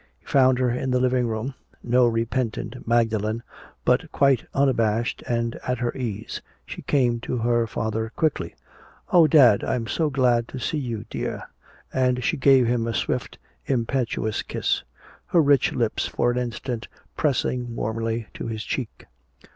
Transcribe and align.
He 0.17 0.25
found 0.25 0.57
her 0.57 0.71
in 0.71 0.89
the 0.89 0.99
living 0.99 1.27
room. 1.27 1.53
No 1.83 2.07
repentant 2.07 2.87
Magdalene, 2.87 3.43
but 3.85 4.11
quite 4.11 4.43
unabashed 4.51 5.21
and 5.27 5.57
at 5.67 5.77
her 5.77 5.95
ease, 5.95 6.41
she 6.65 6.81
came 6.81 7.19
to 7.19 7.37
her 7.37 7.67
father 7.67 8.11
quickly. 8.15 8.55
"Oh, 9.13 9.27
dad, 9.27 9.63
I'm 9.63 9.85
so 9.85 10.09
glad 10.09 10.47
to 10.47 10.57
see 10.59 10.79
you, 10.79 11.05
dear!" 11.11 11.43
And 11.93 12.23
she 12.23 12.35
gave 12.35 12.65
him 12.65 12.87
a 12.87 12.95
swift 12.95 13.37
impetuous 13.67 14.41
kiss, 14.41 14.81
her 15.27 15.39
rich 15.39 15.71
lips 15.71 16.07
for 16.07 16.31
an 16.31 16.37
instant 16.39 16.87
pressing 17.15 17.75
warmly 17.75 18.25
to 18.33 18.47
his 18.47 18.63
cheek. 18.63 19.05